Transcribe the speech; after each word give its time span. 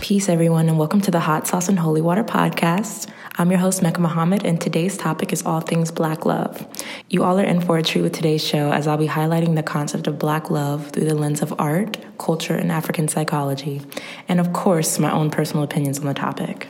Peace, 0.00 0.28
everyone, 0.28 0.68
and 0.68 0.80
welcome 0.80 1.00
to 1.02 1.12
the 1.12 1.20
Hot 1.20 1.46
Sauce 1.46 1.68
and 1.68 1.78
Holy 1.78 2.00
Water 2.00 2.24
podcast. 2.24 3.08
I'm 3.38 3.52
your 3.52 3.60
host, 3.60 3.82
Mecca 3.82 4.00
Muhammad, 4.00 4.44
and 4.44 4.60
today's 4.60 4.96
topic 4.96 5.32
is 5.32 5.46
all 5.46 5.60
things 5.60 5.92
black 5.92 6.26
love. 6.26 6.66
You 7.08 7.22
all 7.22 7.38
are 7.38 7.44
in 7.44 7.60
for 7.60 7.78
a 7.78 7.84
treat 7.84 8.02
with 8.02 8.14
today's 8.14 8.44
show 8.44 8.72
as 8.72 8.88
I'll 8.88 8.96
be 8.96 9.06
highlighting 9.06 9.54
the 9.54 9.62
concept 9.62 10.08
of 10.08 10.18
black 10.18 10.50
love 10.50 10.90
through 10.90 11.04
the 11.04 11.14
lens 11.14 11.40
of 11.40 11.54
art, 11.60 11.96
culture, 12.18 12.56
and 12.56 12.72
African 12.72 13.06
psychology, 13.06 13.82
and 14.26 14.40
of 14.40 14.52
course, 14.52 14.98
my 14.98 15.12
own 15.12 15.30
personal 15.30 15.62
opinions 15.62 16.00
on 16.00 16.06
the 16.06 16.14
topic. 16.14 16.66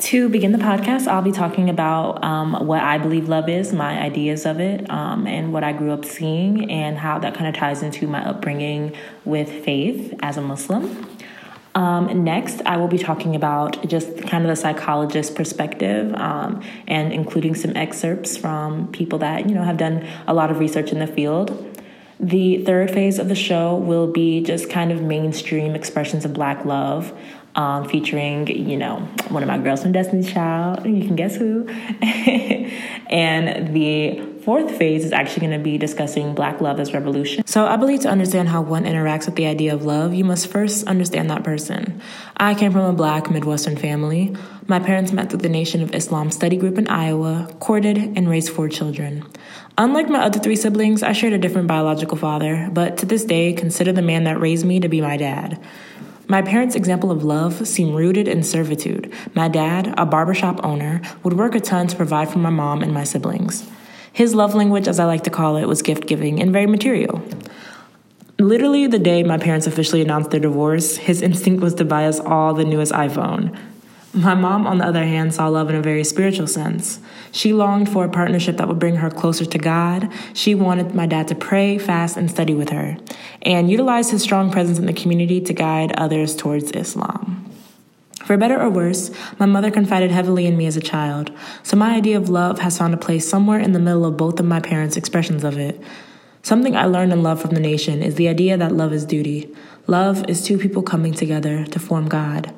To 0.00 0.30
begin 0.30 0.52
the 0.52 0.58
podcast, 0.58 1.06
I'll 1.06 1.20
be 1.20 1.30
talking 1.30 1.68
about 1.68 2.24
um, 2.24 2.66
what 2.66 2.82
I 2.82 2.96
believe 2.96 3.28
love 3.28 3.50
is, 3.50 3.70
my 3.74 4.00
ideas 4.00 4.46
of 4.46 4.58
it, 4.58 4.88
um, 4.90 5.26
and 5.26 5.52
what 5.52 5.62
I 5.62 5.72
grew 5.72 5.92
up 5.92 6.06
seeing, 6.06 6.70
and 6.70 6.96
how 6.96 7.18
that 7.18 7.34
kind 7.34 7.46
of 7.46 7.54
ties 7.54 7.82
into 7.82 8.06
my 8.06 8.26
upbringing 8.26 8.96
with 9.26 9.50
faith 9.62 10.14
as 10.22 10.38
a 10.38 10.40
Muslim. 10.40 11.06
Um, 11.74 12.24
next, 12.24 12.62
I 12.64 12.78
will 12.78 12.88
be 12.88 12.96
talking 12.96 13.36
about 13.36 13.86
just 13.86 14.26
kind 14.26 14.42
of 14.42 14.48
the 14.48 14.56
psychologist 14.56 15.34
perspective 15.34 16.14
um, 16.14 16.62
and 16.88 17.12
including 17.12 17.54
some 17.54 17.76
excerpts 17.76 18.38
from 18.38 18.90
people 18.92 19.18
that, 19.18 19.50
you 19.50 19.54
know, 19.54 19.64
have 19.64 19.76
done 19.76 20.08
a 20.26 20.32
lot 20.32 20.50
of 20.50 20.58
research 20.60 20.92
in 20.92 20.98
the 20.98 21.06
field. 21.06 21.66
The 22.18 22.64
third 22.64 22.90
phase 22.90 23.18
of 23.18 23.28
the 23.28 23.34
show 23.34 23.76
will 23.76 24.06
be 24.06 24.42
just 24.42 24.68
kind 24.68 24.92
of 24.92 25.00
mainstream 25.00 25.74
expressions 25.74 26.24
of 26.24 26.34
black 26.34 26.64
love, 26.64 27.18
um, 27.54 27.88
featuring, 27.88 28.46
you 28.46 28.76
know, 28.76 28.96
one 29.28 29.42
of 29.42 29.48
my 29.48 29.58
girls 29.58 29.82
from 29.82 29.92
Destiny's 29.92 30.32
Child, 30.32 30.84
and 30.86 30.96
you 30.96 31.06
can 31.06 31.16
guess 31.16 31.36
who. 31.36 31.66
and 33.08 33.74
the 33.74 34.20
fourth 34.42 34.76
phase 34.76 35.04
is 35.04 35.12
actually 35.12 35.46
going 35.46 35.58
to 35.58 35.62
be 35.62 35.76
discussing 35.76 36.34
Black 36.34 36.60
love 36.60 36.80
as 36.80 36.94
revolution. 36.94 37.46
So 37.46 37.66
I 37.66 37.76
believe 37.76 38.00
to 38.00 38.08
understand 38.08 38.48
how 38.48 38.62
one 38.62 38.84
interacts 38.84 39.26
with 39.26 39.36
the 39.36 39.46
idea 39.46 39.74
of 39.74 39.84
love, 39.84 40.14
you 40.14 40.24
must 40.24 40.46
first 40.46 40.86
understand 40.86 41.30
that 41.30 41.44
person. 41.44 42.00
I 42.36 42.54
came 42.54 42.72
from 42.72 42.84
a 42.84 42.92
black 42.92 43.30
Midwestern 43.30 43.76
family. 43.76 44.34
My 44.66 44.78
parents 44.78 45.12
met 45.12 45.30
through 45.30 45.40
the 45.40 45.48
Nation 45.48 45.82
of 45.82 45.94
Islam 45.94 46.30
study 46.30 46.56
group 46.56 46.78
in 46.78 46.88
Iowa, 46.88 47.52
courted, 47.58 47.98
and 47.98 48.28
raised 48.28 48.50
four 48.50 48.68
children. 48.68 49.24
Unlike 49.76 50.08
my 50.08 50.20
other 50.20 50.38
three 50.38 50.56
siblings, 50.56 51.02
I 51.02 51.12
shared 51.12 51.32
a 51.32 51.38
different 51.38 51.66
biological 51.66 52.16
father, 52.16 52.68
but 52.72 52.98
to 52.98 53.06
this 53.06 53.24
day, 53.24 53.52
consider 53.52 53.92
the 53.92 54.02
man 54.02 54.24
that 54.24 54.40
raised 54.40 54.64
me 54.64 54.80
to 54.80 54.88
be 54.88 55.00
my 55.00 55.16
dad. 55.16 55.60
My 56.30 56.42
parents' 56.42 56.76
example 56.76 57.10
of 57.10 57.24
love 57.24 57.66
seemed 57.66 57.96
rooted 57.96 58.28
in 58.28 58.44
servitude. 58.44 59.12
My 59.34 59.48
dad, 59.48 59.92
a 59.98 60.06
barbershop 60.06 60.64
owner, 60.64 61.02
would 61.24 61.32
work 61.32 61.56
a 61.56 61.60
ton 61.60 61.88
to 61.88 61.96
provide 61.96 62.28
for 62.28 62.38
my 62.38 62.50
mom 62.50 62.84
and 62.84 62.94
my 62.94 63.02
siblings. 63.02 63.68
His 64.12 64.32
love 64.32 64.54
language, 64.54 64.86
as 64.86 65.00
I 65.00 65.06
like 65.06 65.24
to 65.24 65.30
call 65.30 65.56
it, 65.56 65.66
was 65.66 65.82
gift 65.82 66.06
giving 66.06 66.40
and 66.40 66.52
very 66.52 66.68
material. 66.68 67.20
Literally, 68.38 68.86
the 68.86 69.00
day 69.00 69.24
my 69.24 69.38
parents 69.38 69.66
officially 69.66 70.02
announced 70.02 70.30
their 70.30 70.38
divorce, 70.38 70.98
his 70.98 71.20
instinct 71.20 71.64
was 71.64 71.74
to 71.74 71.84
buy 71.84 72.06
us 72.06 72.20
all 72.20 72.54
the 72.54 72.64
newest 72.64 72.92
iPhone. 72.92 73.58
My 74.12 74.34
mom, 74.34 74.66
on 74.66 74.78
the 74.78 74.86
other 74.86 75.04
hand, 75.04 75.32
saw 75.32 75.46
love 75.46 75.70
in 75.70 75.76
a 75.76 75.82
very 75.82 76.02
spiritual 76.02 76.48
sense. 76.48 76.98
She 77.30 77.52
longed 77.52 77.88
for 77.88 78.04
a 78.04 78.08
partnership 78.08 78.56
that 78.56 78.66
would 78.66 78.80
bring 78.80 78.96
her 78.96 79.08
closer 79.08 79.44
to 79.44 79.58
God. 79.58 80.10
She 80.34 80.52
wanted 80.52 80.96
my 80.96 81.06
dad 81.06 81.28
to 81.28 81.36
pray, 81.36 81.78
fast, 81.78 82.16
and 82.16 82.28
study 82.28 82.52
with 82.52 82.70
her, 82.70 82.96
and 83.42 83.70
utilize 83.70 84.10
his 84.10 84.22
strong 84.22 84.50
presence 84.50 84.80
in 84.80 84.86
the 84.86 84.92
community 84.92 85.40
to 85.42 85.52
guide 85.52 85.92
others 85.92 86.34
towards 86.34 86.72
Islam. 86.72 87.44
For 88.24 88.36
better 88.36 88.60
or 88.60 88.68
worse, 88.68 89.12
my 89.38 89.46
mother 89.46 89.70
confided 89.70 90.10
heavily 90.10 90.46
in 90.46 90.56
me 90.56 90.66
as 90.66 90.76
a 90.76 90.80
child, 90.80 91.30
so 91.62 91.76
my 91.76 91.94
idea 91.94 92.16
of 92.16 92.28
love 92.28 92.58
has 92.60 92.78
found 92.78 92.94
a 92.94 92.96
place 92.96 93.28
somewhere 93.28 93.60
in 93.60 93.72
the 93.72 93.78
middle 93.78 94.04
of 94.04 94.16
both 94.16 94.40
of 94.40 94.46
my 94.46 94.58
parents' 94.58 94.96
expressions 94.96 95.44
of 95.44 95.56
it. 95.56 95.80
Something 96.42 96.76
I 96.76 96.86
learned 96.86 97.12
and 97.12 97.22
love 97.22 97.40
from 97.40 97.52
the 97.52 97.60
nation 97.60 98.02
is 98.02 98.16
the 98.16 98.28
idea 98.28 98.56
that 98.56 98.72
love 98.72 98.92
is 98.92 99.04
duty. 99.04 99.54
Love 99.86 100.28
is 100.28 100.44
two 100.44 100.58
people 100.58 100.82
coming 100.82 101.12
together 101.12 101.64
to 101.66 101.78
form 101.78 102.08
God. 102.08 102.52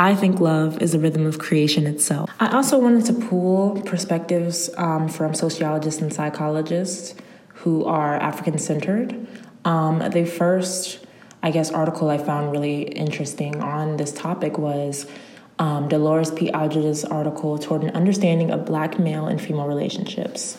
I 0.00 0.14
think 0.14 0.38
love 0.38 0.80
is 0.80 0.92
the 0.92 1.00
rhythm 1.00 1.26
of 1.26 1.40
creation 1.40 1.84
itself. 1.88 2.30
I 2.38 2.54
also 2.54 2.78
wanted 2.78 3.04
to 3.06 3.12
pull 3.14 3.82
perspectives 3.82 4.70
um, 4.76 5.08
from 5.08 5.34
sociologists 5.34 6.00
and 6.00 6.12
psychologists 6.12 7.16
who 7.48 7.84
are 7.84 8.14
African 8.14 8.58
centered. 8.58 9.26
Um, 9.64 9.98
the 10.10 10.24
first, 10.24 11.04
I 11.42 11.50
guess, 11.50 11.72
article 11.72 12.10
I 12.10 12.18
found 12.18 12.52
really 12.52 12.82
interesting 12.82 13.60
on 13.60 13.96
this 13.96 14.12
topic 14.12 14.56
was 14.56 15.10
um, 15.58 15.88
Dolores 15.88 16.30
P. 16.30 16.50
Aldridge's 16.52 17.04
article 17.04 17.58
toward 17.58 17.82
an 17.82 17.90
understanding 17.90 18.52
of 18.52 18.64
black 18.64 19.00
male 19.00 19.26
and 19.26 19.40
female 19.40 19.66
relationships. 19.66 20.56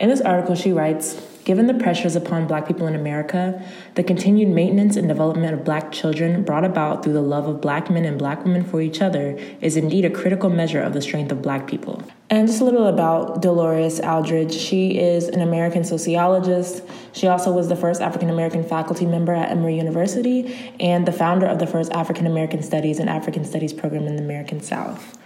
In 0.00 0.08
this 0.08 0.20
article, 0.20 0.56
she 0.56 0.72
writes 0.72 1.14
Given 1.44 1.66
the 1.66 1.74
pressures 1.74 2.16
upon 2.16 2.46
black 2.46 2.66
people 2.66 2.86
in 2.86 2.94
America, 2.94 3.62
the 3.94 4.02
continued 4.02 4.48
maintenance 4.48 4.96
and 4.96 5.08
development 5.08 5.54
of 5.54 5.64
black 5.64 5.90
children 5.90 6.44
brought 6.44 6.64
about 6.64 7.02
through 7.02 7.14
the 7.14 7.22
love 7.22 7.48
of 7.48 7.60
black 7.60 7.88
men 7.90 8.04
and 8.04 8.18
black 8.18 8.44
women 8.44 8.62
for 8.62 8.80
each 8.80 9.00
other 9.00 9.38
is 9.60 9.76
indeed 9.76 10.04
a 10.04 10.10
critical 10.10 10.50
measure 10.50 10.82
of 10.82 10.92
the 10.92 11.00
strength 11.00 11.32
of 11.32 11.40
black 11.40 11.66
people. 11.66 12.02
And 12.28 12.46
just 12.46 12.60
a 12.60 12.64
little 12.64 12.86
about 12.86 13.40
Dolores 13.40 14.00
Aldridge. 14.00 14.54
She 14.54 14.98
is 14.98 15.28
an 15.28 15.40
American 15.40 15.82
sociologist. 15.82 16.82
She 17.12 17.26
also 17.26 17.52
was 17.52 17.68
the 17.68 17.76
first 17.76 18.02
African 18.02 18.28
American 18.28 18.62
faculty 18.62 19.06
member 19.06 19.32
at 19.32 19.50
Emory 19.50 19.76
University 19.76 20.74
and 20.78 21.06
the 21.06 21.12
founder 21.12 21.46
of 21.46 21.58
the 21.58 21.66
first 21.66 21.90
African 21.92 22.26
American 22.26 22.62
Studies 22.62 22.98
and 22.98 23.08
African 23.08 23.44
Studies 23.44 23.72
program 23.72 24.06
in 24.06 24.16
the 24.16 24.22
American 24.22 24.60
South. 24.60 25.18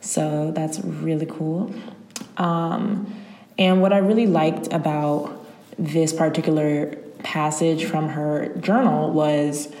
So 0.00 0.50
that's 0.52 0.80
really 0.80 1.26
cool. 1.26 1.72
Um, 2.38 3.14
and 3.58 3.82
what 3.82 3.92
I 3.92 3.98
really 3.98 4.26
liked 4.26 4.72
about 4.72 5.37
this 5.78 6.12
particular 6.12 6.96
passage 7.22 7.84
from 7.84 8.08
her 8.10 8.54
journal 8.60 9.10
was 9.12 9.72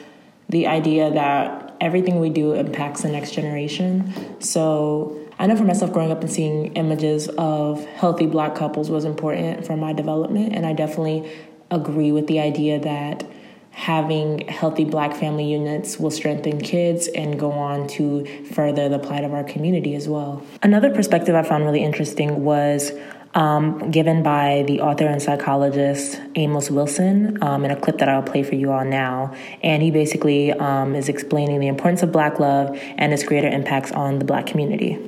the 0.48 0.66
idea 0.66 1.10
that 1.10 1.76
everything 1.80 2.20
we 2.20 2.30
do 2.30 2.52
impacts 2.54 3.02
the 3.02 3.08
next 3.08 3.32
generation. 3.32 4.40
So 4.40 5.18
I 5.38 5.46
know 5.46 5.56
for 5.56 5.64
myself, 5.64 5.92
growing 5.92 6.10
up 6.10 6.20
and 6.20 6.30
seeing 6.30 6.74
images 6.74 7.28
of 7.38 7.84
healthy 7.86 8.26
black 8.26 8.54
couples 8.54 8.90
was 8.90 9.04
important 9.04 9.66
for 9.66 9.76
my 9.76 9.92
development, 9.92 10.54
and 10.54 10.66
I 10.66 10.72
definitely 10.72 11.30
agree 11.70 12.12
with 12.12 12.26
the 12.26 12.40
idea 12.40 12.80
that 12.80 13.24
having 13.70 14.40
healthy 14.48 14.84
black 14.84 15.14
family 15.14 15.44
units 15.44 16.00
will 16.00 16.10
strengthen 16.10 16.60
kids 16.60 17.06
and 17.08 17.38
go 17.38 17.52
on 17.52 17.86
to 17.86 18.24
further 18.46 18.88
the 18.88 18.98
plight 18.98 19.22
of 19.22 19.32
our 19.32 19.44
community 19.44 19.94
as 19.94 20.08
well. 20.08 20.42
Another 20.62 20.90
perspective 20.92 21.36
I 21.36 21.44
found 21.44 21.64
really 21.64 21.84
interesting 21.84 22.42
was 22.42 22.90
um, 23.38 23.92
given 23.92 24.24
by 24.24 24.64
the 24.66 24.80
author 24.80 25.06
and 25.06 25.22
psychologist 25.22 26.20
Amos 26.34 26.72
Wilson 26.72 27.40
um, 27.40 27.64
in 27.64 27.70
a 27.70 27.76
clip 27.76 27.98
that 27.98 28.08
I'll 28.08 28.20
play 28.22 28.42
for 28.42 28.56
you 28.56 28.72
all 28.72 28.84
now. 28.84 29.32
And 29.62 29.80
he 29.80 29.92
basically 29.92 30.52
um, 30.52 30.96
is 30.96 31.08
explaining 31.08 31.60
the 31.60 31.68
importance 31.68 32.02
of 32.02 32.10
Black 32.10 32.40
love 32.40 32.76
and 32.98 33.12
its 33.12 33.22
greater 33.22 33.46
impacts 33.46 33.92
on 33.92 34.18
the 34.18 34.24
Black 34.24 34.46
community. 34.46 34.98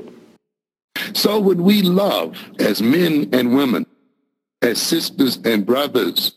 So, 1.13 1.41
when 1.41 1.65
we 1.65 1.83
love 1.83 2.39
as 2.61 2.81
men 2.81 3.29
and 3.33 3.57
women, 3.57 3.85
as 4.63 4.81
sisters 4.81 5.41
and 5.45 5.67
brothers, 5.67 6.33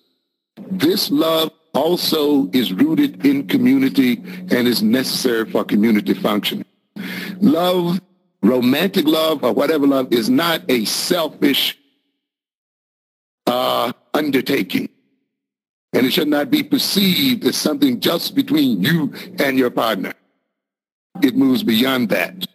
this 0.57 1.11
love 1.11 1.51
also 1.75 2.49
is 2.53 2.73
rooted 2.73 3.23
in 3.23 3.47
community 3.47 4.13
and 4.49 4.67
is 4.67 4.81
necessary 4.81 5.49
for 5.49 5.63
community 5.63 6.15
function. 6.15 6.65
Love 7.39 7.99
romantic 8.41 9.05
love 9.05 9.43
or 9.43 9.53
whatever 9.53 9.87
love 9.87 10.11
is 10.11 10.29
not 10.29 10.61
a 10.69 10.85
selfish 10.85 11.77
uh, 13.53 13.93
undertaking. 14.13 14.89
And 15.93 16.07
it 16.07 16.13
should 16.13 16.27
not 16.27 16.49
be 16.49 16.63
perceived 16.63 17.45
as 17.45 17.55
something 17.55 17.99
just 17.99 18.33
between 18.33 18.81
you 18.81 19.13
and 19.37 19.57
your 19.59 19.69
partner. 19.69 20.13
It 21.21 21.35
moves 21.35 21.61
beyond 21.61 22.09
that. 22.09 22.47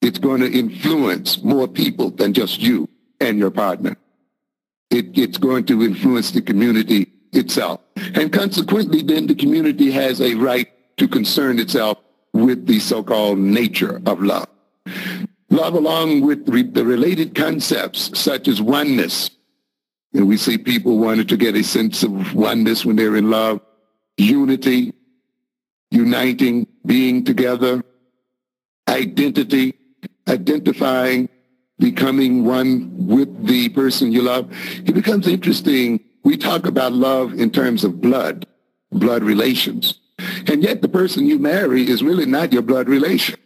It's 0.00 0.18
going 0.18 0.40
to 0.40 0.50
influence 0.50 1.42
more 1.42 1.68
people 1.68 2.10
than 2.10 2.32
just 2.32 2.60
you 2.60 2.88
and 3.20 3.38
your 3.38 3.50
partner. 3.50 3.96
It, 4.90 5.18
it's 5.18 5.38
going 5.38 5.64
to 5.66 5.82
influence 5.82 6.30
the 6.30 6.40
community 6.40 7.12
itself. 7.32 7.80
And 8.14 8.32
consequently, 8.32 9.02
then 9.02 9.26
the 9.26 9.34
community 9.34 9.90
has 9.90 10.20
a 10.20 10.34
right 10.34 10.68
to 10.96 11.08
concern 11.08 11.58
itself 11.58 11.98
with 12.32 12.66
the 12.66 12.78
so-called 12.78 13.38
nature 13.38 14.00
of 14.06 14.22
love. 14.22 14.48
Love 15.50 15.74
along 15.74 16.22
with 16.22 16.48
re- 16.48 16.62
the 16.62 16.84
related 16.84 17.34
concepts 17.34 18.18
such 18.18 18.48
as 18.48 18.62
oneness. 18.62 19.30
And 20.14 20.28
we 20.28 20.36
see 20.36 20.56
people 20.56 20.98
wanting 20.98 21.26
to 21.26 21.36
get 21.36 21.56
a 21.56 21.64
sense 21.64 22.04
of 22.04 22.34
oneness 22.34 22.84
when 22.84 22.94
they're 22.94 23.16
in 23.16 23.30
love, 23.30 23.60
unity, 24.16 24.94
uniting, 25.90 26.68
being 26.86 27.24
together, 27.24 27.82
identity, 28.88 29.74
identifying, 30.28 31.28
becoming 31.78 32.44
one 32.44 33.06
with 33.08 33.46
the 33.46 33.68
person 33.70 34.12
you 34.12 34.22
love. 34.22 34.48
It 34.86 34.94
becomes 34.94 35.26
interesting. 35.26 36.00
We 36.22 36.36
talk 36.36 36.66
about 36.66 36.92
love 36.92 37.34
in 37.34 37.50
terms 37.50 37.82
of 37.82 38.00
blood, 38.00 38.46
blood 38.92 39.24
relations. 39.24 39.98
And 40.46 40.62
yet 40.62 40.80
the 40.80 40.88
person 40.88 41.26
you 41.26 41.40
marry 41.40 41.88
is 41.88 42.02
really 42.02 42.26
not 42.26 42.52
your 42.52 42.62
blood 42.62 42.88
relation 42.88 43.38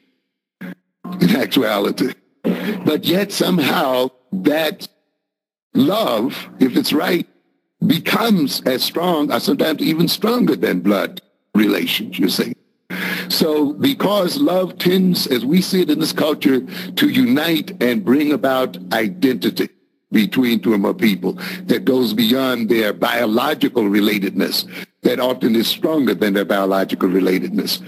in 0.60 1.34
actuality. 1.34 2.12
But 2.42 3.06
yet 3.06 3.32
somehow 3.32 4.10
that 4.32 4.86
love, 5.74 6.48
if 6.60 6.76
it's 6.76 6.92
right, 6.92 7.26
becomes 7.86 8.60
as 8.62 8.82
strong 8.82 9.32
or 9.32 9.40
sometimes 9.40 9.80
even 9.80 10.08
stronger 10.08 10.56
than 10.56 10.80
blood 10.80 11.20
relations, 11.54 12.18
you 12.18 12.28
see. 12.28 12.52
So 13.28 13.74
because 13.74 14.38
love 14.38 14.78
tends, 14.78 15.26
as 15.26 15.44
we 15.44 15.60
see 15.60 15.82
it 15.82 15.90
in 15.90 16.00
this 16.00 16.12
culture, 16.12 16.60
to 16.60 17.08
unite 17.08 17.80
and 17.82 18.04
bring 18.04 18.32
about 18.32 18.78
identity 18.92 19.68
between 20.10 20.60
two 20.60 20.72
or 20.72 20.78
more 20.78 20.94
people 20.94 21.34
that 21.64 21.84
goes 21.84 22.14
beyond 22.14 22.70
their 22.70 22.94
biological 22.94 23.82
relatedness, 23.82 24.66
that 25.02 25.20
often 25.20 25.54
is 25.54 25.68
stronger 25.68 26.14
than 26.14 26.32
their 26.32 26.46
biological 26.46 27.08
relatedness. 27.08 27.82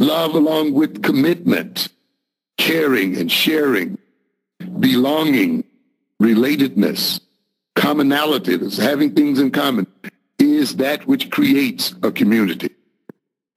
Love 0.00 0.34
along 0.34 0.72
with 0.72 1.02
commitment, 1.02 1.88
caring 2.56 3.16
and 3.16 3.30
sharing, 3.30 3.98
belonging, 4.80 5.62
relatedness, 6.20 7.20
commonality, 7.74 8.56
that's 8.56 8.76
having 8.76 9.14
things 9.14 9.38
in 9.38 9.50
common, 9.50 9.86
is 10.38 10.76
that 10.76 11.06
which 11.06 11.30
creates 11.30 11.94
a 12.02 12.10
community, 12.10 12.70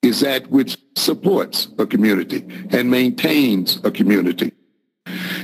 is 0.02 0.22
that 0.22 0.48
which 0.50 0.78
supports 0.96 1.68
a 1.78 1.86
community 1.86 2.46
and 2.72 2.90
maintains 2.90 3.80
a 3.84 3.92
community. 3.92 4.52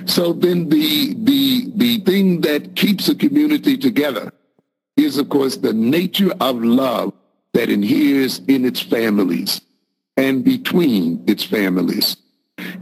So 0.06 0.34
then 0.34 0.70
the, 0.70 1.14
the, 1.16 1.72
the 1.76 2.00
thing 2.02 2.42
that 2.42 2.76
keeps 2.76 3.10
a 3.10 3.16
community 3.16 3.78
together 3.78 4.32
is, 4.96 5.18
of 5.18 5.30
course, 5.30 5.58
the 5.58 5.74
nature 5.74 6.34
of 6.40 6.64
love 6.64 7.14
that 7.54 7.70
inheres 7.70 8.40
in 8.48 8.66
its 8.66 8.82
families 8.82 9.62
and 10.16 10.44
between 10.44 11.24
its 11.28 11.44
families. 11.44 12.18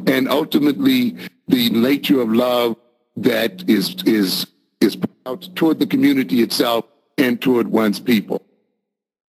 And 0.07 0.29
ultimately, 0.29 1.17
the 1.47 1.69
nature 1.69 2.21
of 2.21 2.29
love 2.29 2.77
that 3.17 3.67
is, 3.69 3.95
is, 4.05 4.47
is 4.81 4.97
out 5.25 5.47
toward 5.55 5.79
the 5.79 5.87
community 5.87 6.41
itself 6.41 6.85
and 7.17 7.41
toward 7.41 7.67
one's 7.67 7.99
people. 7.99 8.41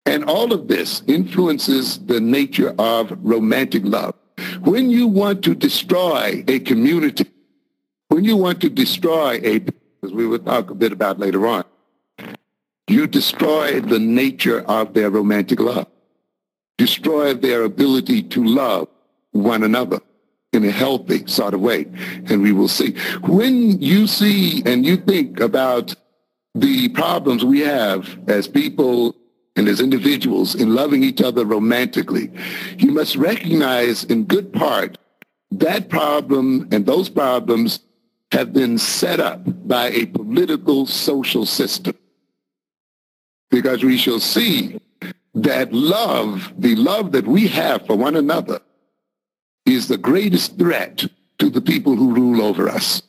And 0.05 0.25
all 0.25 0.53
of 0.53 0.69
this 0.69 1.03
influences 1.07 1.99
the 1.99 2.21
nature 2.21 2.75
of 2.79 3.13
romantic 3.23 3.83
love. 3.85 4.15
When 4.61 4.91
you 4.91 5.07
want 5.07 5.45
to 5.45 5.55
destroy 5.55 6.45
a 6.49 6.61
community, 6.61 7.27
when 8.09 8.25
you 8.25 8.37
want 8.37 8.61
to 8.63 8.71
destroy 8.71 9.41
a, 9.43 9.61
as 10.03 10.13
we 10.13 10.27
will 10.27 10.39
talk 10.39 10.71
a 10.71 10.75
bit 10.75 10.93
about 10.93 11.19
later 11.19 11.47
on, 11.47 11.65
you 12.89 13.07
destroy 13.07 13.81
the 13.81 13.99
nature 13.99 14.61
of 14.63 14.95
their 14.95 15.11
romantic 15.11 15.61
love, 15.61 15.89
destroy 16.79 17.35
their 17.35 17.63
ability 17.65 18.23
to 18.23 18.43
love 18.43 18.89
one 19.33 19.63
another 19.63 20.01
in 20.53 20.65
a 20.65 20.71
healthy 20.71 21.27
sort 21.27 21.55
of 21.55 21.61
way. 21.61 21.87
And 22.27 22.43
we 22.43 22.53
will 22.53 22.69
see. 22.69 22.93
When 23.23 23.81
you 23.81 24.07
see 24.07 24.63
and 24.65 24.85
you 24.85 24.97
think 24.97 25.41
about 25.41 25.95
the 26.55 26.89
problems 26.89 27.45
we 27.45 27.61
have 27.61 28.19
as 28.29 28.49
people 28.49 29.15
and 29.57 29.69
as 29.69 29.81
individuals 29.81 30.55
in 30.55 30.75
loving 30.75 31.03
each 31.03 31.21
other 31.21 31.45
romantically, 31.45 32.31
you 32.79 32.93
must 32.93 33.17
recognize 33.17 34.05
in 34.05 34.25
good 34.25 34.53
part 34.53 34.97
that 35.51 35.89
problem 35.89 36.69
and 36.73 36.87
those 36.87 37.09
problems 37.09 37.81
have 38.33 38.53
been 38.53 38.79
set 38.79 39.21
up 39.21 39.41
by 39.67 39.89
a 39.91 40.07
political 40.07 40.87
social 40.87 41.47
system. 41.47 41.97
Because 43.51 43.83
we 43.83 43.97
shall 43.97 44.21
see 44.21 44.79
that 45.35 45.73
love, 45.73 46.53
the 46.59 46.77
love 46.77 47.13
that 47.13 47.27
we 47.27 47.49
have 47.49 47.87
for 47.87 47.97
one 47.97 48.17
another, 48.17 48.61
is 49.69 49.89
the 49.89 49.99
greatest 49.99 50.59
threat 50.59 51.07
to 51.39 51.51
the 51.51 51.61
people 51.61 51.95
who 51.95 52.15
rule 52.15 52.43
over 52.43 52.69
us. 52.69 53.03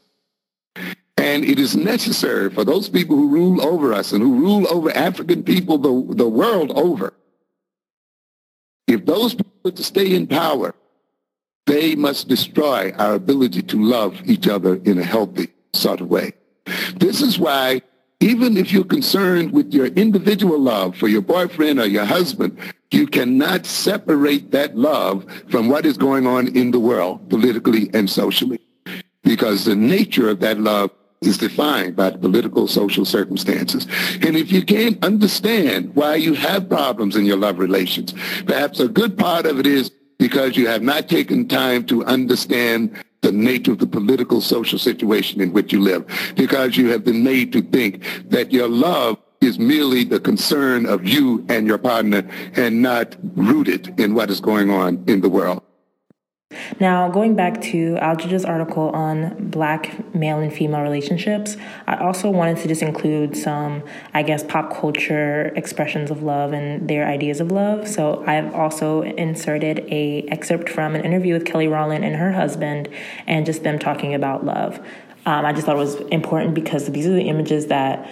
And 1.18 1.44
it 1.44 1.60
is 1.60 1.76
necessary 1.76 2.50
for 2.50 2.64
those 2.64 2.88
people 2.88 3.16
who 3.16 3.28
rule 3.28 3.62
over 3.62 3.94
us 3.94 4.12
and 4.14 4.22
who 4.22 4.36
rule 4.36 4.68
over 4.70 4.90
African 4.92 5.44
people 5.44 5.78
the, 5.78 6.16
the 6.16 6.30
world 6.30 6.72
over, 6.72 7.14
if 8.88 9.06
those 9.06 9.36
people 9.36 9.72
to 9.72 9.84
stay 9.84 10.16
in 10.16 10.28
power, 10.28 10.74
they 11.66 11.96
must 11.96 12.28
destroy 12.28 12.92
our 12.98 13.14
ability 13.14 13.62
to 13.62 13.84
love 13.84 14.20
each 14.28 14.48
other 14.48 14.76
in 14.86 14.98
a 14.98 15.04
healthy 15.04 15.50
sort 15.74 16.02
of 16.02 16.10
way. 16.10 16.34
This 16.96 17.22
is 17.22 17.38
why 17.38 17.82
even 18.20 18.58
if 18.58 18.72
you're 18.72 18.84
concerned 18.84 19.52
with 19.52 19.74
your 19.74 19.88
individual 19.88 20.60
love 20.60 20.98
for 20.98 21.08
your 21.08 21.22
boyfriend 21.22 21.80
or 21.80 21.86
your 21.86 22.06
husband, 22.06 22.58
you 22.92 23.08
cannot 23.08 23.66
separate 23.66 24.52
that 24.52 24.76
love 24.76 25.26
from 25.50 25.70
what 25.70 25.86
is 25.86 25.98
going 25.98 26.26
on 26.26 26.48
in 26.56 26.72
the 26.72 26.80
world, 26.80 27.30
politically 27.30 27.90
and 27.94 28.10
socially, 28.10 28.60
because 29.24 29.66
the 29.66 29.76
nature 29.76 30.30
of 30.30 30.40
that 30.40 30.60
love 30.60 30.92
is 31.22 31.38
defined 31.38 31.96
by 31.96 32.10
the 32.10 32.18
political, 32.18 32.68
social 32.68 33.06
circumstances. 33.06 33.86
And 34.22 34.38
if 34.38 34.52
you 34.52 34.64
can't 34.64 35.04
understand 35.04 35.94
why 35.94 36.16
you 36.16 36.34
have 36.34 36.70
problems 36.70 37.16
in 37.16 37.26
your 37.26 37.38
love 37.38 37.60
relations, 37.60 38.14
perhaps 38.46 38.80
a 38.80 38.88
good 38.88 39.18
part 39.18 39.46
of 39.46 39.60
it 39.60 39.68
is 39.68 39.92
because 40.18 40.56
you 40.56 40.68
have 40.68 40.82
not 40.82 41.10
taken 41.10 41.48
time 41.48 41.86
to 41.88 42.06
understand 42.06 43.04
the 43.22 43.32
nature 43.34 43.74
of 43.74 43.80
the 43.80 43.88
political 43.88 44.40
social 44.40 44.80
situation 44.80 45.42
in 45.42 45.52
which 45.52 45.74
you 45.74 45.82
live, 45.82 46.06
because 46.36 46.78
you 46.78 46.90
have 46.90 47.04
been 47.04 47.24
made 47.24 47.52
to 47.52 47.62
think 47.62 48.04
that 48.30 48.52
your 48.52 48.70
love 48.70 49.18
is 49.42 49.58
merely 49.58 50.04
the 50.04 50.20
concern 50.20 50.86
of 50.86 51.08
you 51.08 51.46
and 51.48 51.66
your 51.66 51.78
partner 51.78 52.30
and 52.56 52.82
not 52.82 53.16
rooted 53.36 54.00
in 54.00 54.14
what 54.14 54.30
is 54.30 54.42
going 54.42 54.70
on 54.70 55.04
in 55.08 55.22
the 55.22 55.30
world. 55.30 55.64
Now, 56.80 57.10
going 57.10 57.36
back 57.36 57.62
to 57.62 57.98
Aldridge's 58.02 58.44
article 58.44 58.90
on 58.90 59.50
black 59.50 60.14
male 60.16 60.40
and 60.40 60.52
female 60.52 60.82
relationships, 60.82 61.56
I 61.86 61.98
also 61.98 62.32
wanted 62.32 62.58
to 62.58 62.68
just 62.68 62.82
include 62.82 63.38
some, 63.38 63.84
I 64.16 64.24
guess, 64.24 64.44
pop 64.44 64.76
culture 64.76 65.54
expressions 65.56 66.10
of 66.10 66.24
love 66.24 66.52
and 66.52 66.90
their 66.90 67.08
ideas 67.08 67.40
of 67.40 67.52
love. 67.52 67.88
So 67.88 68.24
I've 68.26 68.54
also 68.56 69.04
inserted 69.04 69.86
a 69.92 70.24
excerpt 70.30 70.70
from 70.70 70.96
an 70.96 71.06
interview 71.06 71.36
with 71.36 71.46
Kelly 71.46 71.68
Rowland 71.68 72.04
and 72.04 72.16
her 72.16 72.32
husband, 72.32 72.90
and 73.28 73.46
just 73.46 73.64
them 73.64 73.78
talking 73.78 74.16
about 74.16 74.44
love. 74.44 74.80
Um, 75.28 75.46
I 75.46 75.54
just 75.54 75.68
thought 75.68 75.76
it 75.76 75.80
was 75.80 75.96
important 76.08 76.56
because 76.56 76.88
these 76.88 77.06
are 77.06 77.14
the 77.14 77.30
images 77.30 77.68
that 77.68 78.10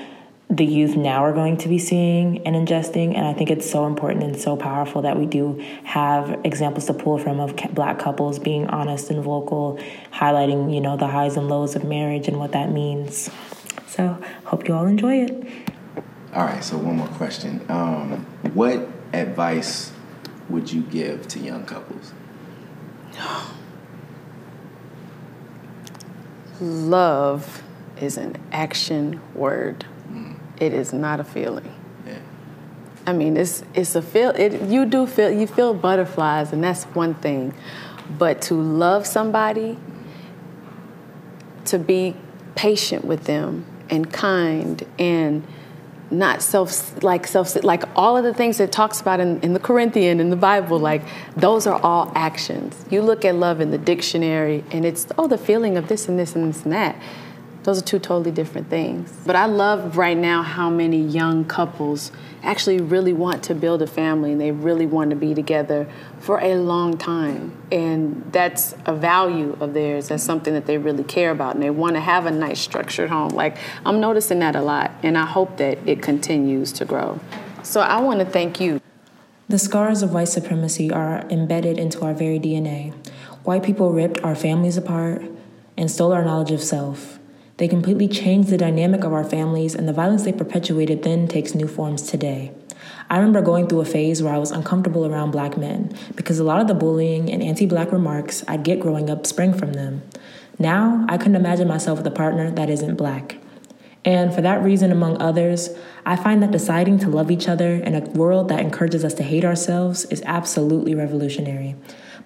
the 0.49 0.65
youth 0.65 0.95
now 0.95 1.25
are 1.25 1.33
going 1.33 1.57
to 1.57 1.67
be 1.67 1.77
seeing 1.77 2.45
and 2.47 2.55
ingesting. 2.55 3.15
And 3.17 3.27
I 3.27 3.33
think 3.33 3.51
it's 3.51 3.69
so 3.69 3.85
important 3.85 4.23
and 4.23 4.39
so 4.39 4.55
powerful 4.55 5.01
that 5.01 5.17
we 5.17 5.25
do 5.25 5.61
have 5.83 6.39
examples 6.45 6.85
to 6.85 6.93
pull 6.93 7.17
from 7.17 7.39
of 7.39 7.55
black 7.73 7.99
couples 7.99 8.39
being 8.39 8.67
honest 8.67 9.09
and 9.09 9.21
vocal, 9.21 9.77
highlighting, 10.13 10.73
you 10.73 10.79
know, 10.79 10.95
the 10.95 11.07
highs 11.07 11.35
and 11.35 11.49
lows 11.49 11.75
of 11.75 11.83
marriage 11.83 12.27
and 12.27 12.39
what 12.39 12.53
that 12.53 12.71
means. 12.71 13.29
So, 13.87 14.17
hope 14.45 14.67
you 14.67 14.73
all 14.73 14.85
enjoy 14.85 15.23
it. 15.23 15.47
All 16.33 16.45
right, 16.45 16.63
so 16.63 16.77
one 16.77 16.97
more 16.97 17.07
question. 17.07 17.65
Um, 17.67 18.25
what 18.53 18.87
advice 19.11 19.91
would 20.49 20.71
you 20.71 20.81
give 20.83 21.27
to 21.29 21.39
young 21.39 21.65
couples? 21.65 22.13
Love 26.61 27.63
is 27.99 28.17
an 28.17 28.37
action 28.51 29.19
word. 29.33 29.85
It 30.59 30.73
is 30.73 30.93
not 30.93 31.19
a 31.19 31.23
feeling. 31.23 31.73
Yeah. 32.05 32.19
I 33.05 33.13
mean, 33.13 33.37
it's 33.37 33.63
it's 33.73 33.95
a 33.95 34.01
feel. 34.01 34.31
It 34.31 34.61
you 34.63 34.85
do 34.85 35.05
feel 35.07 35.31
you 35.31 35.47
feel 35.47 35.73
butterflies, 35.73 36.51
and 36.53 36.63
that's 36.63 36.83
one 36.85 37.15
thing. 37.15 37.53
But 38.17 38.41
to 38.43 38.55
love 38.55 39.05
somebody, 39.05 39.77
to 41.65 41.77
be 41.77 42.15
patient 42.55 43.05
with 43.05 43.25
them 43.25 43.65
and 43.89 44.11
kind 44.11 44.85
and 44.97 45.45
not 46.09 46.41
self 46.41 47.03
like 47.03 47.27
self 47.27 47.61
like 47.63 47.83
all 47.95 48.15
of 48.17 48.23
the 48.23 48.33
things 48.33 48.57
that 48.57 48.71
talks 48.71 49.01
about 49.01 49.19
in, 49.19 49.39
in 49.41 49.53
the 49.53 49.59
corinthian 49.59 50.19
in 50.19 50.29
the 50.29 50.35
bible 50.35 50.79
like 50.79 51.01
those 51.35 51.67
are 51.67 51.79
all 51.81 52.11
actions 52.15 52.85
you 52.89 53.01
look 53.01 53.25
at 53.25 53.35
love 53.35 53.59
in 53.59 53.71
the 53.71 53.77
dictionary 53.77 54.63
and 54.71 54.85
it's 54.85 55.05
oh 55.17 55.27
the 55.27 55.37
feeling 55.37 55.77
of 55.77 55.89
this 55.89 56.07
and 56.07 56.17
this 56.17 56.33
and 56.35 56.47
this 56.53 56.63
and 56.63 56.71
that 56.71 56.95
those 57.67 57.79
are 57.79 57.85
two 57.85 57.99
totally 57.99 58.31
different 58.31 58.69
things. 58.69 59.11
But 59.25 59.35
I 59.35 59.45
love 59.45 59.97
right 59.97 60.15
now 60.15 60.41
how 60.41 60.69
many 60.69 61.01
young 61.01 61.43
couples 61.43 62.13
actually 62.41 62.79
really 62.79 63.11
want 63.11 63.43
to 63.43 63.53
build 63.53 63.81
a 63.81 63.87
family 63.87 64.31
and 64.31 64.39
they 64.39 64.51
really 64.51 64.85
want 64.85 65.09
to 65.09 65.17
be 65.17 65.35
together 65.35 65.85
for 66.17 66.39
a 66.39 66.55
long 66.55 66.97
time. 66.97 67.51
And 67.69 68.23
that's 68.31 68.73
a 68.85 68.95
value 68.95 69.57
of 69.59 69.73
theirs. 69.73 70.07
That's 70.07 70.23
something 70.23 70.53
that 70.53 70.65
they 70.65 70.77
really 70.77 71.03
care 71.03 71.29
about 71.29 71.55
and 71.55 71.61
they 71.61 71.69
want 71.69 71.97
to 71.97 71.99
have 71.99 72.25
a 72.25 72.31
nice 72.31 72.61
structured 72.61 73.09
home. 73.09 73.31
Like 73.31 73.57
I'm 73.85 73.99
noticing 73.99 74.39
that 74.39 74.55
a 74.55 74.61
lot 74.61 74.91
and 75.03 75.17
I 75.17 75.25
hope 75.25 75.57
that 75.57 75.77
it 75.85 76.01
continues 76.01 76.71
to 76.71 76.85
grow. 76.85 77.19
So 77.63 77.81
I 77.81 77.99
want 77.99 78.21
to 78.21 78.25
thank 78.25 78.61
you. 78.61 78.79
The 79.49 79.59
scars 79.59 80.01
of 80.01 80.13
white 80.13 80.29
supremacy 80.29 80.89
are 80.89 81.27
embedded 81.29 81.77
into 81.77 82.05
our 82.05 82.13
very 82.13 82.39
DNA. 82.39 82.93
White 83.43 83.63
people 83.63 83.91
ripped 83.91 84.23
our 84.23 84.35
families 84.35 84.77
apart 84.77 85.21
and 85.75 85.91
stole 85.91 86.13
our 86.13 86.23
knowledge 86.23 86.51
of 86.51 86.63
self. 86.63 87.16
They 87.57 87.67
completely 87.67 88.07
changed 88.07 88.49
the 88.49 88.57
dynamic 88.57 89.03
of 89.03 89.13
our 89.13 89.23
families, 89.23 89.73
and 89.73 89.87
the 89.87 89.93
violence 89.93 90.23
they 90.23 90.31
perpetuated 90.31 91.03
then 91.03 91.27
takes 91.27 91.55
new 91.55 91.67
forms 91.67 92.03
today. 92.03 92.51
I 93.09 93.17
remember 93.17 93.41
going 93.41 93.67
through 93.67 93.81
a 93.81 93.85
phase 93.85 94.21
where 94.21 94.33
I 94.33 94.37
was 94.37 94.51
uncomfortable 94.51 95.05
around 95.05 95.31
black 95.31 95.57
men 95.57 95.95
because 96.15 96.39
a 96.39 96.43
lot 96.43 96.61
of 96.61 96.67
the 96.67 96.73
bullying 96.73 97.31
and 97.31 97.41
anti 97.41 97.65
black 97.65 97.91
remarks 97.91 98.43
I'd 98.47 98.63
get 98.63 98.79
growing 98.79 99.09
up 99.09 99.25
sprang 99.25 99.53
from 99.53 99.73
them. 99.73 100.03
Now, 100.59 101.05
I 101.09 101.17
couldn't 101.17 101.35
imagine 101.35 101.67
myself 101.67 101.97
with 101.97 102.07
a 102.07 102.11
partner 102.11 102.51
that 102.51 102.69
isn't 102.69 102.95
black. 102.95 103.37
And 104.05 104.33
for 104.33 104.41
that 104.41 104.63
reason, 104.63 104.91
among 104.91 105.21
others, 105.21 105.69
I 106.05 106.15
find 106.15 106.41
that 106.43 106.51
deciding 106.51 106.99
to 106.99 107.09
love 107.09 107.31
each 107.31 107.47
other 107.47 107.75
in 107.75 107.95
a 107.95 108.01
world 108.01 108.49
that 108.49 108.59
encourages 108.59 109.03
us 109.03 109.13
to 109.15 109.23
hate 109.23 109.43
ourselves 109.43 110.05
is 110.05 110.23
absolutely 110.25 110.95
revolutionary. 110.95 111.75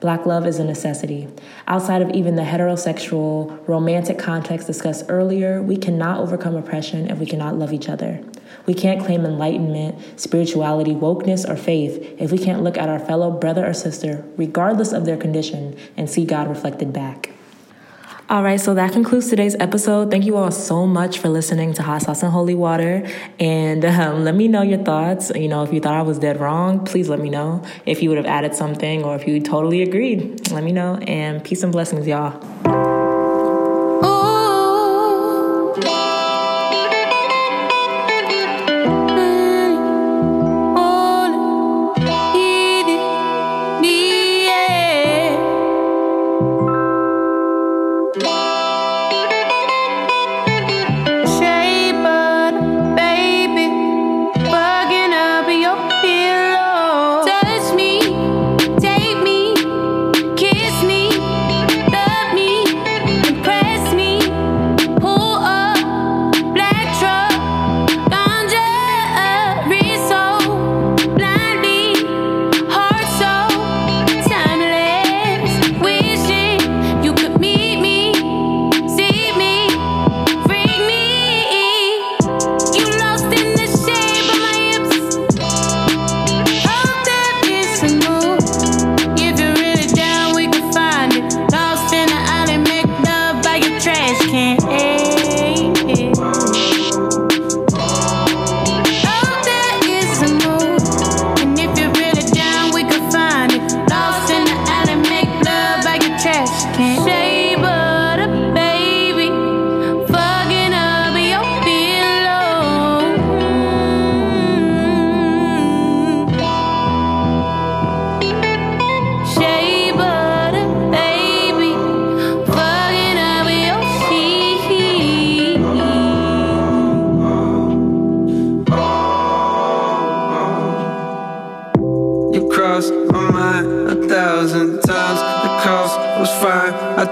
Black 0.01 0.25
love 0.25 0.47
is 0.47 0.57
a 0.57 0.63
necessity. 0.63 1.27
Outside 1.67 2.01
of 2.01 2.09
even 2.09 2.35
the 2.35 2.41
heterosexual, 2.41 3.65
romantic 3.67 4.17
context 4.17 4.65
discussed 4.65 5.05
earlier, 5.09 5.61
we 5.61 5.77
cannot 5.77 6.19
overcome 6.19 6.55
oppression 6.55 7.07
if 7.11 7.19
we 7.19 7.27
cannot 7.27 7.55
love 7.55 7.71
each 7.71 7.87
other. 7.87 8.19
We 8.65 8.73
can't 8.73 9.05
claim 9.05 9.25
enlightenment, 9.25 10.19
spirituality, 10.19 10.95
wokeness, 10.95 11.47
or 11.47 11.55
faith 11.55 12.15
if 12.19 12.31
we 12.31 12.39
can't 12.39 12.63
look 12.63 12.79
at 12.79 12.89
our 12.89 12.97
fellow 12.97 13.29
brother 13.29 13.63
or 13.63 13.75
sister, 13.75 14.25
regardless 14.37 14.91
of 14.91 15.05
their 15.05 15.17
condition, 15.17 15.77
and 15.95 16.09
see 16.09 16.25
God 16.25 16.47
reflected 16.47 16.91
back. 16.91 17.29
All 18.31 18.43
right, 18.43 18.61
so 18.61 18.73
that 18.75 18.93
concludes 18.93 19.29
today's 19.29 19.57
episode. 19.59 20.09
Thank 20.09 20.23
you 20.23 20.37
all 20.37 20.51
so 20.51 20.87
much 20.87 21.19
for 21.19 21.27
listening 21.27 21.73
to 21.73 21.83
Hot 21.83 22.01
Sauce 22.01 22.23
and 22.23 22.31
Holy 22.31 22.55
Water. 22.55 23.05
And 23.41 23.83
um, 23.83 24.23
let 24.23 24.35
me 24.35 24.47
know 24.47 24.61
your 24.61 24.81
thoughts. 24.81 25.33
You 25.35 25.49
know, 25.49 25.63
if 25.63 25.73
you 25.73 25.81
thought 25.81 25.95
I 25.95 26.01
was 26.01 26.17
dead 26.17 26.39
wrong, 26.39 26.85
please 26.85 27.09
let 27.09 27.19
me 27.19 27.29
know. 27.29 27.61
If 27.85 28.01
you 28.01 28.07
would 28.07 28.17
have 28.17 28.25
added 28.25 28.55
something 28.55 29.03
or 29.03 29.17
if 29.17 29.27
you 29.27 29.41
totally 29.41 29.81
agreed, 29.81 30.49
let 30.49 30.63
me 30.63 30.71
know. 30.71 30.95
And 30.95 31.43
peace 31.43 31.61
and 31.61 31.73
blessings, 31.73 32.07
y'all. 32.07 32.80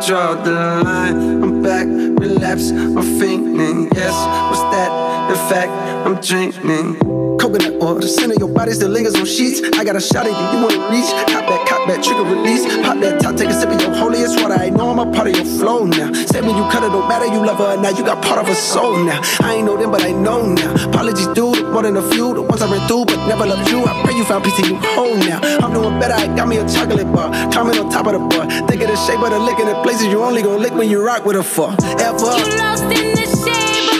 Draw 0.09 0.33
the 0.33 0.81
line. 0.83 1.43
I'm 1.43 1.61
back, 1.61 1.85
relapse, 1.85 2.71
I'm 2.71 3.19
fainting. 3.19 3.89
Yes, 3.93 4.15
what's 4.49 4.65
that? 4.73 4.89
In 5.29 5.37
fact, 5.53 5.69
I'm 6.07 6.15
drinking. 6.19 6.97
Coconut 7.37 7.77
oil, 7.79 7.93
the 7.93 8.07
center 8.07 8.33
of 8.33 8.39
your 8.39 8.49
body 8.49 8.71
still 8.71 8.89
lingers 8.89 9.13
on 9.13 9.25
sheets. 9.25 9.61
I 9.77 9.83
got 9.83 9.95
a 9.95 10.01
shot 10.01 10.25
at 10.25 10.33
you, 10.33 10.57
you 10.57 10.65
wanna 10.65 10.89
reach? 10.89 11.05
That, 11.13 11.27
cop 11.29 11.58
trigger 11.97 12.23
release. 12.23 12.65
Pop 12.85 12.99
that 12.99 13.21
top, 13.21 13.35
take 13.35 13.49
a 13.49 13.53
sip 13.53 13.69
of 13.69 13.81
your 13.81 13.93
holiest 13.95 14.41
water. 14.41 14.53
I 14.53 14.69
know 14.69 14.89
I'm 14.89 14.99
a 14.99 15.11
part 15.11 15.27
of 15.27 15.35
your 15.35 15.45
flow 15.45 15.85
now. 15.85 16.13
Said 16.13 16.45
when 16.45 16.55
you 16.55 16.63
cut 16.69 16.83
it, 16.83 16.91
don't 16.93 17.07
matter, 17.09 17.25
you 17.25 17.41
love 17.45 17.57
her 17.57 17.81
now. 17.81 17.89
You 17.89 18.03
got 18.03 18.23
part 18.23 18.39
of 18.39 18.47
her 18.47 18.55
soul 18.55 18.97
now. 19.03 19.21
I 19.41 19.55
ain't 19.55 19.65
know 19.65 19.77
them, 19.77 19.91
but 19.91 20.03
I 20.03 20.11
know 20.11 20.45
now. 20.45 20.89
Apologies, 20.89 21.27
dude, 21.33 21.71
more 21.71 21.83
than 21.83 21.97
a 21.97 22.03
few. 22.11 22.33
The 22.33 22.41
ones 22.41 22.61
I 22.61 22.71
ran 22.71 22.87
through, 22.87 23.05
but 23.05 23.27
never 23.27 23.45
loved 23.45 23.69
you. 23.69 23.83
I 23.85 24.01
pray 24.03 24.15
you 24.15 24.23
found 24.25 24.43
peace 24.43 24.59
in 24.59 24.75
your 24.75 24.81
home 24.95 25.19
now. 25.19 25.39
I'm 25.63 25.73
doing 25.73 25.99
better, 25.99 26.13
I 26.13 26.27
got 26.35 26.47
me 26.47 26.57
a 26.57 26.67
chocolate 26.67 27.11
bar. 27.11 27.29
Climbing 27.51 27.79
on 27.79 27.89
top 27.89 28.07
of 28.07 28.13
the 28.13 28.19
bar. 28.19 28.45
Think 28.67 28.81
of 28.81 28.89
the 28.89 28.95
shape 28.95 29.19
of 29.19 29.29
the 29.31 29.39
lick 29.39 29.59
in 29.59 29.67
the 29.67 29.81
places 29.81 30.07
you 30.07 30.23
only 30.23 30.41
gon' 30.41 30.61
lick 30.61 30.73
when 30.73 30.89
you 30.89 31.01
rock 31.03 31.25
with 31.25 31.35
a 31.37 31.43
four. 31.43 31.73
Ever. 31.99 32.19
You 32.19 32.57
lost 32.57 32.83
in 32.83 33.15
the 33.15 33.25
shade, 33.43 33.98